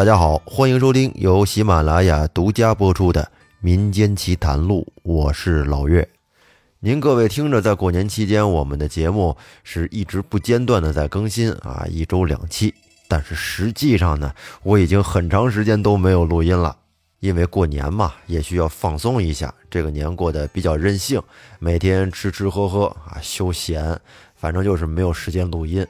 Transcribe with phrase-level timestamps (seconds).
[0.00, 3.22] 大家好，欢迎收听由喜马拉雅独家播出的
[3.60, 6.08] 《民间奇谈录》，我是老岳。
[6.78, 12.72] 您各位听着，在过年期间，我们的节目是一直不间断的在更新啊，一周两期。
[13.08, 14.32] 但是实际上呢，
[14.62, 16.74] 我已经很长时间都没有录音了，
[17.18, 19.54] 因为过年嘛，也需要放松一下。
[19.68, 21.22] 这个年过得比较任性，
[21.58, 24.00] 每天吃吃喝喝啊，休闲，
[24.34, 25.86] 反正就是没有时间录音。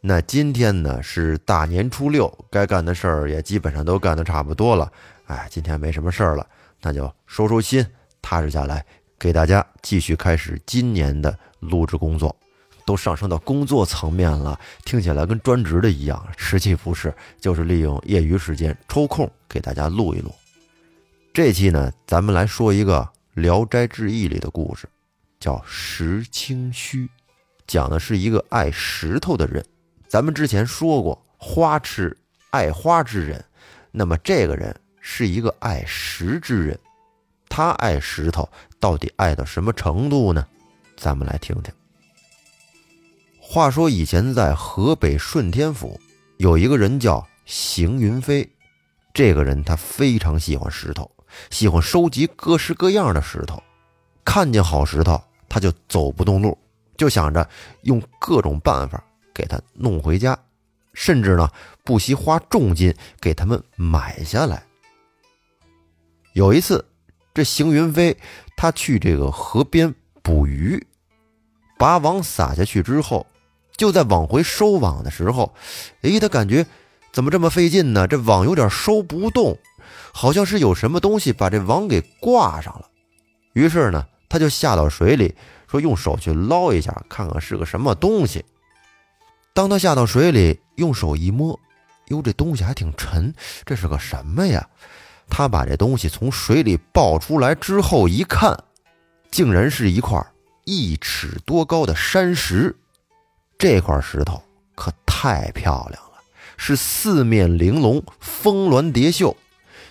[0.00, 4.90] 那今天呢是大年初六，该干的事儿也基本上都干得差不多了。
[5.26, 6.46] 哎，今天没什么事儿了，
[6.80, 7.84] 那就收收心，
[8.22, 8.84] 踏实下来，
[9.18, 12.34] 给大家继续开始今年的录制工作。
[12.86, 20.32] 都上升到工作层面了，听起来跟专职的一样，实际不是，就是利用业余时间抽空给大家录一录。
[21.34, 23.00] 这期呢，咱们来说一个
[23.34, 24.88] 《聊斋志异》里的故事，
[25.38, 27.10] 叫石清虚，
[27.66, 29.62] 讲的是一个爱石头的人。
[30.08, 32.16] 咱们之前说过，花痴
[32.50, 33.44] 爱花之人，
[33.90, 36.78] 那么这个人是一个爱石之人，
[37.48, 38.48] 他爱石头
[38.80, 40.46] 到底爱到什么程度呢？
[40.96, 41.72] 咱们来听听。
[43.38, 46.00] 话说以前在河北顺天府，
[46.38, 48.50] 有一个人叫邢云飞，
[49.12, 51.10] 这个人他非常喜欢石头，
[51.50, 53.62] 喜欢收集各式各样的石头，
[54.24, 56.56] 看见好石头他就走不动路，
[56.96, 57.46] 就想着
[57.82, 59.04] 用各种办法。
[59.38, 60.36] 给他弄回家，
[60.92, 61.48] 甚至呢
[61.84, 64.64] 不惜花重金给他们买下来。
[66.32, 66.84] 有一次，
[67.32, 68.16] 这邢云飞
[68.56, 70.84] 他去这个河边捕鱼，
[71.78, 73.28] 把网撒下去之后，
[73.76, 75.54] 就在往回收网的时候，
[76.02, 76.66] 哎，他感觉
[77.12, 78.08] 怎么这么费劲呢？
[78.08, 79.56] 这网有点收不动，
[80.12, 82.88] 好像是有什么东西把这网给挂上了。
[83.52, 85.36] 于是呢，他就下到水里，
[85.68, 88.44] 说用手去捞一下，看看是个什么东西。
[89.58, 91.58] 当他下到水里，用手一摸，
[92.10, 93.34] 哟，这东西还挺沉，
[93.66, 94.64] 这是个什么呀？
[95.28, 98.56] 他把这东西从水里抱出来之后一看，
[99.32, 100.24] 竟然是一块
[100.64, 102.76] 一尺多高的山石。
[103.58, 104.40] 这块石头
[104.76, 106.20] 可太漂亮了，
[106.56, 109.36] 是四面玲珑，峰峦叠秀。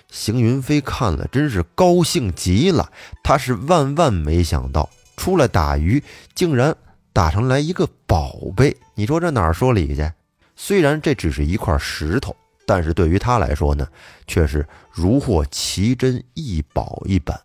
[0.10, 2.90] 邢云飞看了真是高兴极了，
[3.22, 6.02] 他是万万没想到，出来打鱼
[6.34, 6.74] 竟然。
[7.18, 10.08] 打上来一个宝贝，你说这哪儿说理去？
[10.56, 13.88] 虽然这只是一块石头，但是对于他来说呢，
[14.28, 17.36] 却是如获奇珍异宝一般。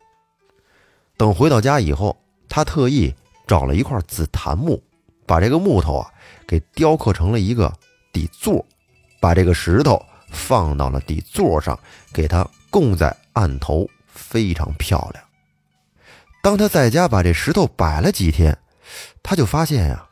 [1.16, 2.15] 等回到家以后，
[2.50, 3.15] 他特意
[3.47, 4.78] 找了一块紫檀木，
[5.25, 6.12] 把这个木头啊
[6.47, 7.72] 给雕刻成了一个
[8.12, 8.62] 底座，
[9.22, 9.99] 把这个石头
[10.31, 11.81] 放到了底座上，
[12.12, 15.25] 给它供在案头，非常漂亮。
[16.43, 18.54] 当他在家把这石头摆了几天。
[19.22, 20.06] 他就发现呀，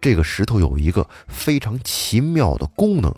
[0.00, 3.14] 这个石头有一个非常奇妙的功能，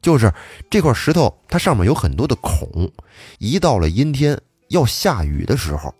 [0.00, 0.32] 就是
[0.70, 2.90] 这块石头它上面有很多的孔，
[3.38, 5.94] 一到了阴天要下雨的时候，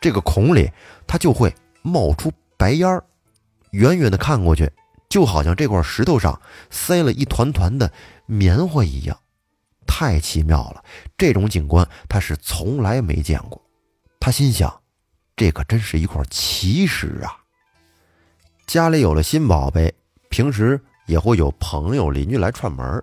[0.00, 0.70] 这个孔里
[1.06, 3.02] 它就会冒出白烟儿，
[3.72, 4.70] 远远的看过去，
[5.08, 7.90] 就好像这块石头上塞了一团团的
[8.26, 9.18] 棉花一样，
[9.86, 10.84] 太奇妙了！
[11.18, 13.60] 这种景观他是从来没见过，
[14.20, 14.79] 他心想。
[15.40, 17.32] 这可真是一块奇石啊！
[18.66, 19.90] 家里有了新宝贝，
[20.28, 23.02] 平时也会有朋友邻居来串门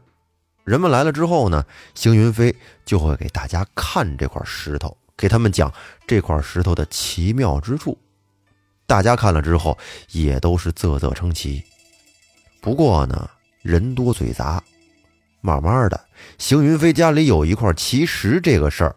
[0.63, 1.65] 人们来了之后呢，
[1.95, 2.55] 邢云飞
[2.85, 5.73] 就会给大家看这块石头，给他们讲
[6.05, 7.97] 这块石头的奇妙之处。
[8.85, 9.75] 大家看了之后，
[10.11, 11.63] 也都是啧啧称奇。
[12.61, 13.27] 不过呢，
[13.63, 14.63] 人多嘴杂，
[15.41, 15.99] 慢慢的，
[16.37, 18.95] 邢云飞家里有一块奇石这个事儿，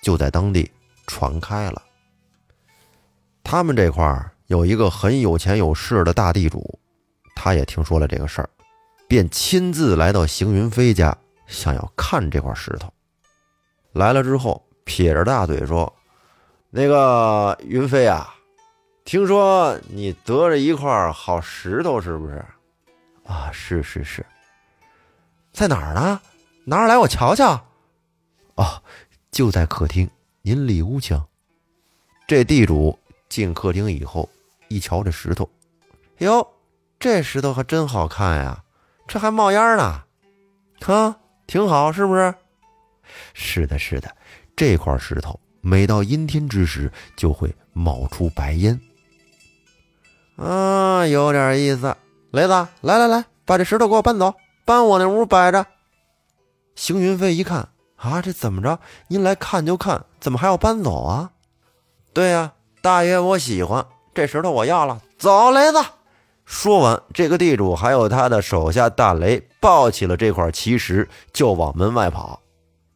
[0.00, 0.70] 就在当地
[1.08, 1.82] 传开了。
[3.50, 6.78] 他们这块儿有一个很有钱有势的大地主，
[7.34, 8.50] 他也听说了这个事儿，
[9.08, 11.16] 便亲自来到邢云飞家，
[11.46, 12.92] 想要看这块石头。
[13.92, 15.90] 来了之后，撇着大嘴说
[16.68, 18.34] ：“那个云飞啊，
[19.06, 22.44] 听说你得了一块好石头，是不是？
[23.24, 24.26] 啊，是是是，
[25.54, 26.20] 在哪儿呢？
[26.66, 27.58] 拿来我瞧瞧。
[28.56, 28.82] 哦，
[29.30, 30.10] 就在客厅，
[30.42, 31.18] 您里屋请。
[32.26, 34.28] 这地主。”进客厅以后，
[34.68, 35.48] 一瞧这石头，
[36.18, 36.46] 哟，
[36.98, 38.64] 这石头还真好看呀！
[39.06, 40.02] 这还冒烟呢，
[40.80, 41.16] 哈，
[41.46, 42.34] 挺好，是不是？
[43.34, 44.14] 是的，是的，
[44.56, 48.78] 这块石头每到阴天之时就会冒出白烟，
[50.36, 51.96] 啊，有点意思。
[52.30, 52.52] 雷子，
[52.82, 54.34] 来来来，把这石头给我搬走，
[54.66, 55.64] 搬我那屋摆着。
[56.74, 57.66] 邢云飞一看，
[57.96, 58.78] 啊，这怎么着？
[59.08, 61.30] 您来看就看，怎么还要搬走啊？
[62.12, 62.52] 对呀。
[62.80, 63.84] 大爷，我喜欢
[64.14, 65.00] 这石头，我要了。
[65.18, 65.78] 走，雷子，
[66.44, 72.40] 说完，这个地主还有他的手下大雷抱起了这块奇石，就往门外跑。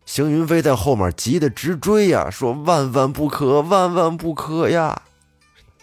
[0.06, 5.02] 邢云飞在后面急得直追呀，说：“万万不可，万万不可呀！”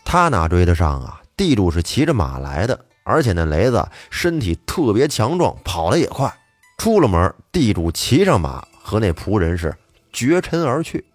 [0.05, 1.21] 他哪追得上啊？
[1.35, 6.31] 地主是骑着马来的，而且那雷子身体特别强壮，跑得也快。
[6.77, 9.75] 出了门，地主骑上马，和那仆人是
[10.13, 11.05] 绝尘而去。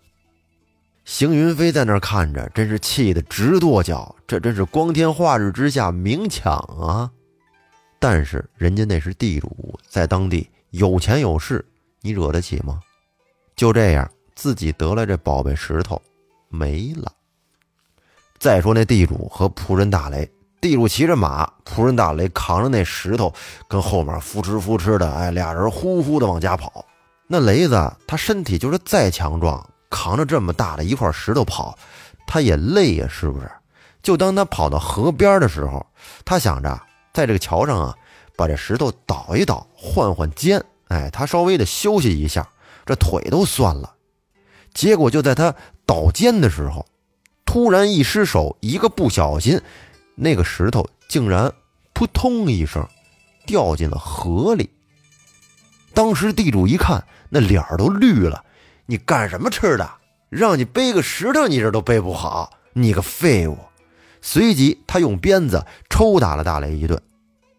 [1.04, 4.14] 邢云飞在那儿看着，真是气得直跺脚。
[4.26, 7.10] 这真是光天化日之下明抢啊！
[7.98, 11.64] 但是人家那是地主，在当地有钱有势，
[12.00, 12.80] 你惹得起吗？
[13.54, 16.00] 就这样，自己得了这宝贝石头
[16.48, 17.12] 没了。
[18.38, 20.28] 再说那地主和仆人大雷，
[20.60, 23.32] 地主骑着马，仆人大雷扛着那石头，
[23.68, 26.84] 跟后面扶持扶持的，哎，俩人呼呼的往家跑。
[27.26, 29.66] 那雷子他身体就是再强壮。
[29.94, 31.78] 扛着这么大的一块石头跑，
[32.26, 33.48] 他也累呀，是不是？
[34.02, 35.86] 就当他跑到河边的时候，
[36.24, 36.82] 他想着
[37.12, 37.94] 在这个桥上啊，
[38.36, 42.46] 把这石头倒一倒，换换肩，哎，他稍微的休息一下，
[42.84, 43.94] 这腿都酸了。
[44.74, 45.54] 结果就在他
[45.86, 46.84] 倒肩的时候，
[47.46, 49.60] 突然一失手，一个不小心，
[50.16, 51.52] 那个石头竟然
[51.92, 52.84] 扑通一声
[53.46, 54.68] 掉进了河里。
[55.94, 58.44] 当时地主一看，那脸都绿了。
[58.86, 59.90] 你干什么吃的？
[60.30, 63.56] 让你背个石头，你这都背不好，你个废物！
[64.20, 67.00] 随即，他用鞭子抽打了大雷一顿，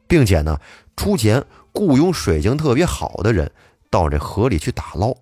[0.08, 0.60] 并且呢，
[0.98, 3.50] 出钱雇佣水性特别好的人
[3.90, 5.16] 到这河里去打捞。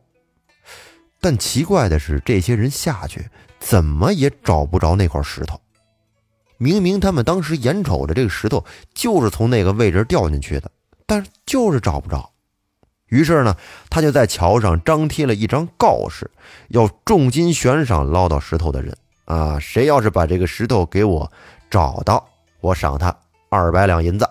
[1.22, 3.30] 但奇怪的是，这些人下去
[3.60, 5.62] 怎么也找不着那块石头。
[6.58, 10.72] 明明他们当时眼瞅着这个石头就是从那个位置掉进去的，
[11.06, 12.33] 但是就是找不着。
[13.14, 13.56] 于是呢，
[13.92, 16.32] 他就在桥上张贴了一张告示，
[16.70, 19.60] 要重金悬赏捞到石头的人啊！
[19.60, 21.32] 谁要是把这个石头给我
[21.70, 22.28] 找到，
[22.60, 23.16] 我赏他
[23.50, 24.28] 二百两银子。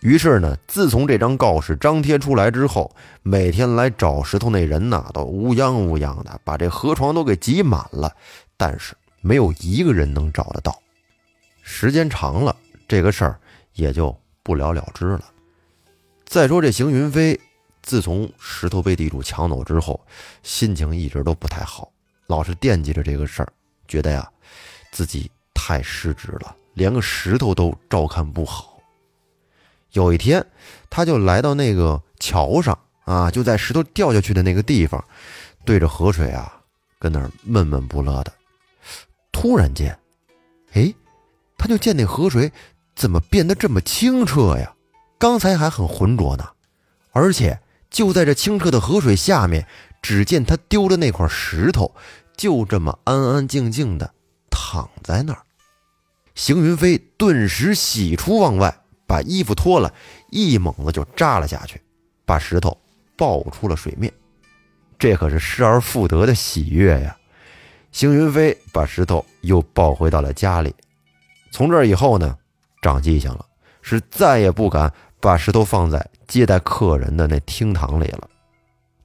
[0.00, 8.14] 于是呢，自从这张告示张贴出来之后，每天来找石头那人呐，都乌泱乌泱的，把这河床都给挤满了，
[8.58, 10.78] 但是没有一个人能找得到。
[11.62, 12.54] 时间长了，
[12.86, 13.40] 这个事儿
[13.72, 15.24] 也就不了了之了。
[16.30, 17.40] 再说这邢云飞，
[17.82, 20.00] 自从石头被地主抢走之后，
[20.44, 21.90] 心情一直都不太好，
[22.28, 23.52] 老是惦记着这个事儿，
[23.88, 24.30] 觉得呀，
[24.92, 28.78] 自己太失职了，连个石头都照看不好。
[29.90, 30.46] 有一天，
[30.88, 35.04] 他就来到那个桥上啊，就在石头掉下去的那个地方，
[35.64, 36.62] 对着河水啊，
[37.00, 38.32] 跟那儿闷闷不乐的。
[39.32, 39.98] 突然间，
[40.74, 40.94] 哎，
[41.58, 42.52] 他就见那河水
[42.94, 44.72] 怎么变得这么清澈呀？
[45.20, 46.48] 刚才还很浑浊呢，
[47.12, 49.66] 而且就在这清澈的河水下面，
[50.00, 51.94] 只见他丢的那块石头，
[52.38, 54.14] 就这么安安静静的
[54.50, 55.42] 躺在那儿。
[56.34, 58.74] 邢云飞顿时喜出望外，
[59.06, 59.92] 把衣服脱了，
[60.30, 61.78] 一猛子就扎了下去，
[62.24, 62.74] 把石头
[63.14, 64.10] 抱出了水面。
[64.98, 67.14] 这可是失而复得的喜悦呀！
[67.92, 70.74] 邢云飞把石头又抱回到了家里。
[71.52, 72.38] 从这以后呢，
[72.80, 73.44] 长记性了，
[73.82, 74.90] 是再也不敢。
[75.20, 78.28] 把石头放在接待客人的那厅堂里了。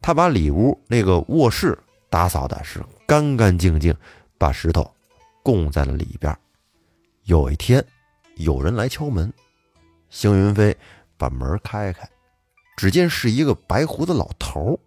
[0.01, 1.77] 他把里屋那个卧室
[2.09, 3.95] 打扫的是干干净净，
[4.37, 4.89] 把石头
[5.43, 6.35] 供在了里边。
[7.23, 7.83] 有一天，
[8.35, 9.33] 有人来敲门，
[10.09, 10.75] 邢云飞
[11.17, 12.07] 把门开开，
[12.77, 14.79] 只见是一个白胡子老头。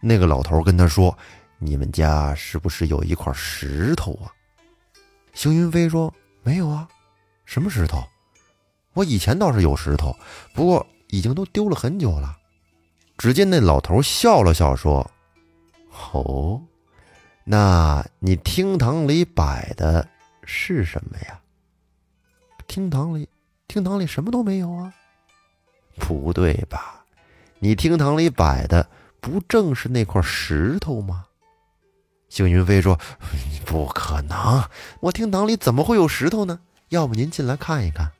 [0.00, 1.16] 那个老头跟他说
[1.58, 4.30] ：“你们家是不是有一块石头啊？”
[5.34, 6.12] 邢云飞说
[6.42, 6.88] ：“没有啊，
[7.44, 8.02] 什么石头？”
[8.94, 10.16] 我以前倒是有石头，
[10.54, 12.36] 不过已经都丢了很久了。
[13.18, 15.10] 只见那老头笑了笑，说
[16.12, 16.60] ：“哦，
[17.44, 20.08] 那你厅堂里摆的
[20.44, 21.40] 是什么呀？”
[22.66, 23.28] 厅堂里，
[23.68, 24.92] 厅堂里什么都没有啊。
[25.98, 27.04] 不对吧？
[27.58, 28.88] 你厅堂里摆的
[29.20, 31.26] 不正是那块石头吗？
[32.28, 32.98] 邢云飞说
[33.64, 34.64] ：“不可能，
[35.00, 36.60] 我厅堂里怎么会有石头呢？
[36.88, 38.10] 要不您进来看一看。”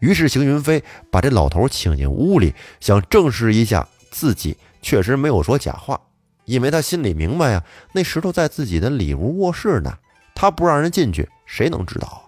[0.00, 6.00] 于是，邢云飞把这老头请进屋里，想证实一下自己确实没有说假话，
[6.44, 9.98] 因为他心里明白呀，那石头在自己的里屋卧室呢，
[10.34, 12.22] 他不让人进去，谁能知道啊？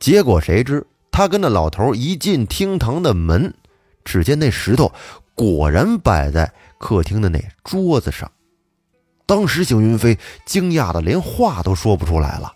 [0.00, 3.54] 结果谁知，他跟那老头一进厅堂的门，
[4.04, 4.92] 只见那石头
[5.34, 8.30] 果然摆在客厅的那桌子上。
[9.26, 12.52] 当时，邢云飞惊讶的连话都说不出来了。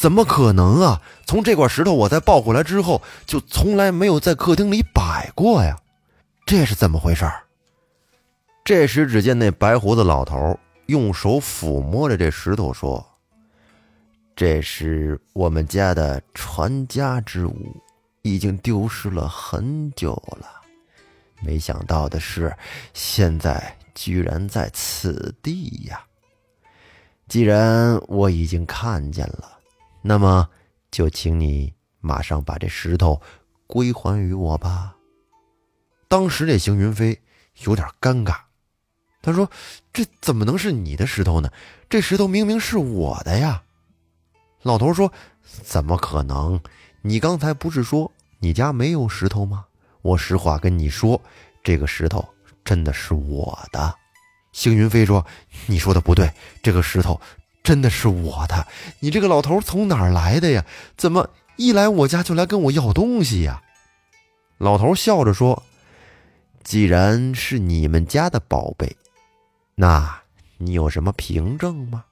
[0.00, 1.02] 怎么可能啊！
[1.26, 5.76] 从这块石头我在抱回来之后，就从来没有在客厅里摆过呀，
[6.46, 7.30] 这是怎么回事？
[8.64, 13.06] 这时，只见那白胡子老头用手抚摸着这石头，说
[14.34, 17.76] ：“这是我们家的传家之物，
[18.22, 20.46] 已经丢失了很久了。
[21.42, 22.56] 没想到的是，
[22.94, 26.02] 现在居然在此地呀！
[27.28, 29.59] 既然我已经看见了，
[30.02, 30.48] 那么
[30.90, 33.20] 就请你马上把这石头
[33.66, 34.96] 归还于我吧。
[36.08, 37.20] 当时这邢云飞
[37.64, 38.36] 有点尴尬，
[39.22, 39.50] 他说
[39.92, 41.50] ：“这怎么能是你的石头呢？
[41.88, 43.62] 这石头明明是我的呀！”
[44.62, 46.60] 老头说：“怎么可能？
[47.02, 49.66] 你刚才不是说你家没有石头吗？
[50.02, 51.20] 我实话跟你说，
[51.62, 52.26] 这个石头
[52.64, 53.94] 真的是我的。”
[54.52, 55.24] 星云飞说
[55.68, 57.20] ：“你说的不对，这个石头
[57.70, 58.66] 真的是我的。
[58.98, 60.66] 你这个老头从哪儿来的呀？
[60.96, 63.62] 怎么一来我家就来跟我要东西呀？”
[64.58, 65.62] 老头笑着说
[66.64, 68.96] ：“既然是你们家的宝贝，
[69.76, 70.20] 那
[70.58, 72.04] 你有什么凭证吗？”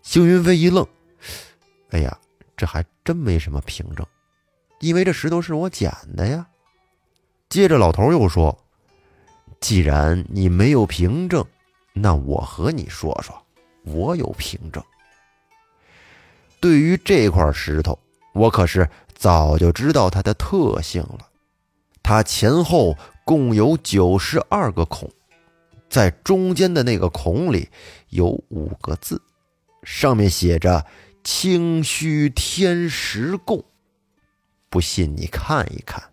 [0.00, 0.86] 星云飞一愣。
[1.90, 2.18] 哎呀，
[2.56, 4.06] 这还真没什么凭证，
[4.80, 6.46] 因为这石头是我捡的呀。
[7.50, 8.58] 接着，老头又说
[9.60, 11.44] ：“既然你没有凭证，
[11.92, 13.38] 那我和你说说，
[13.84, 14.82] 我有凭证。
[16.60, 17.98] 对于这块石头，
[18.32, 21.28] 我可是早就知道它的特性了。
[22.02, 25.10] 它前后共有九十二个孔，
[25.88, 27.68] 在中间的那个孔里
[28.10, 29.20] 有五个字，
[29.82, 30.84] 上面写着。”
[31.26, 33.64] 清虚天石供，
[34.68, 36.04] 不信你看一看。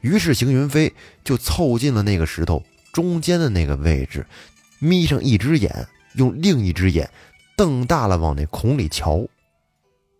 [0.00, 2.64] 于是邢云飞就凑近了那个石头
[2.94, 4.24] 中间的那个位置，
[4.78, 7.10] 眯上一只眼，用另一只眼
[7.56, 9.26] 瞪大了往那孔里瞧。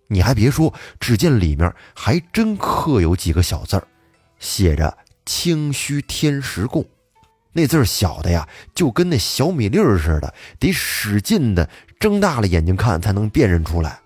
[0.09, 3.87] 你还别说，只见里面还真刻有几个小字儿，
[4.39, 6.85] 写着“清虚天石供”。
[7.53, 11.69] 那字儿小的呀，就跟那小米粒儿似的，得使劲的
[11.99, 14.01] 睁大了眼睛看才能辨认出来。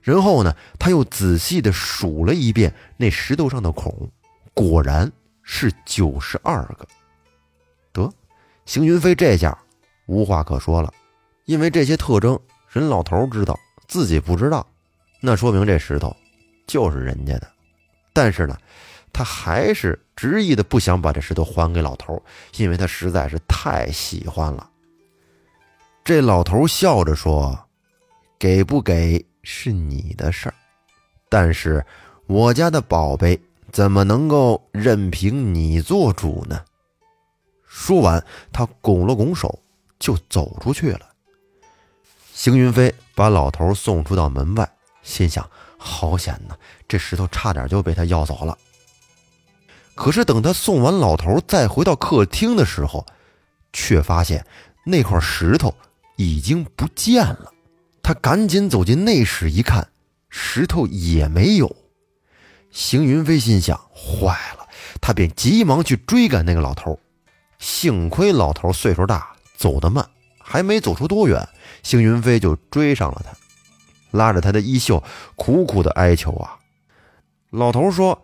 [0.00, 4.10] 然后呢，他又仔细的数了一遍那石头上的孔，
[4.54, 5.10] 果然
[5.42, 6.86] 是九十二个。
[7.92, 8.12] 得，
[8.66, 9.56] 邢云飞这下
[10.08, 10.92] 无话可说了，
[11.44, 12.36] 因为这些特征
[12.68, 14.66] 人老头知道，自己不知道，
[15.20, 16.14] 那说明这石头
[16.66, 17.48] 就是人家的。
[18.12, 18.58] 但是呢。
[19.10, 22.22] 他还是执意的不想把这石头还给老头，
[22.56, 24.68] 因为他实在是太喜欢了。
[26.04, 27.58] 这老头笑着说
[28.38, 30.54] ：“给不给是你的事儿，
[31.28, 31.84] 但是
[32.26, 33.40] 我家的宝贝
[33.72, 36.62] 怎么能够任凭你做主呢？”
[37.66, 39.58] 说完，他拱了拱手
[39.98, 41.00] 就走出去了。
[42.32, 44.70] 邢云飞把老头送出到门外，
[45.02, 46.54] 心想：“好险呐，
[46.86, 48.56] 这石头差点就被他要走了。”
[49.96, 53.04] 可是等他送完老头，再回到客厅的时候，
[53.72, 54.46] 却发现
[54.84, 55.74] 那块石头
[56.16, 57.52] 已经不见了。
[58.00, 59.88] 他赶紧走进内室一看，
[60.30, 61.74] 石头也没有。
[62.70, 64.68] 邢云飞心想：坏了！
[65.00, 66.98] 他便急忙去追赶那个老头。
[67.58, 71.46] 幸亏老头岁数大，走得慢，还没走出多远，
[71.82, 73.36] 邢云飞就追上了他，
[74.16, 75.02] 拉着他的衣袖，
[75.36, 76.56] 苦苦的哀求啊。
[77.50, 78.22] 老头说。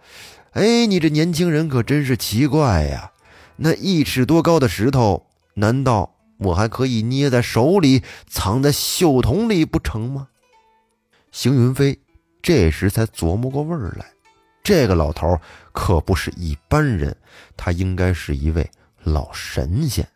[0.54, 3.10] 哎，你这年轻人可真是奇怪呀！
[3.56, 10.28] 那一尺多高的石头，难道我还可以捏在手里，藏在袖筒里不成吗？
[11.32, 11.98] 邢云飞
[12.40, 14.06] 这时才琢磨过味儿来，
[14.62, 15.36] 这个老头
[15.72, 17.16] 可不是一般人，
[17.56, 18.70] 他应该是一位
[19.02, 20.06] 老神仙。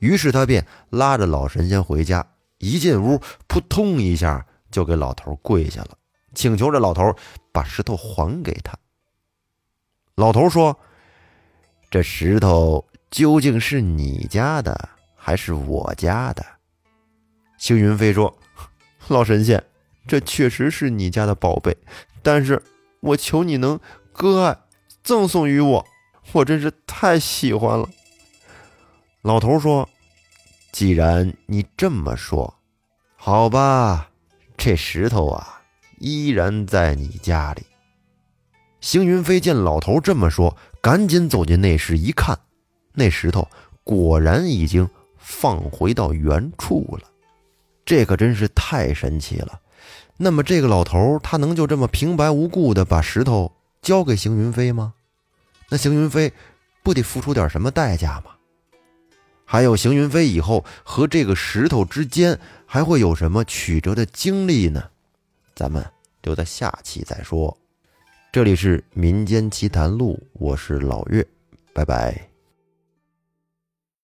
[0.00, 2.26] 于是他便拉着老神仙回家，
[2.58, 5.90] 一进屋，扑通一下就给老头跪下了，
[6.34, 7.14] 请求这老头
[7.52, 8.76] 把石头还给他。
[10.16, 10.78] 老头说
[11.90, 16.44] ：“这石头究竟是你家的还是我家的？”
[17.58, 18.36] 星云飞说
[19.08, 19.62] ：“老神仙，
[20.06, 21.76] 这确实是你家的宝贝，
[22.22, 22.62] 但是
[23.00, 23.78] 我求你能
[24.12, 24.58] 割爱
[25.02, 25.86] 赠送于我，
[26.32, 27.88] 我真是太喜欢了。”
[29.22, 29.86] 老头说
[30.72, 32.54] ：“既然你这么说，
[33.16, 34.08] 好吧，
[34.56, 35.60] 这石头啊，
[35.98, 37.62] 依然在你家里。”
[38.80, 42.38] 邢云飞见老头这么说，赶紧走进内室一看，
[42.94, 43.46] 那石头
[43.84, 47.06] 果然已经放回到原处了。
[47.84, 49.60] 这可真是太神奇了。
[50.16, 54.94] 那么，这个老头他能就这么平白无故的把石头交给邢云飞吗？
[55.68, 56.32] 那邢云飞
[56.82, 58.30] 不得付出点什么代价吗？
[59.52, 64.84] 还有，邢云飞以后和这个石头之间还会有什么曲折的经历呢？
[65.56, 65.84] 咱们
[66.22, 67.58] 留在下期再说。
[68.30, 71.26] 这里是民间奇谈录，我是老岳，
[71.74, 72.29] 拜拜。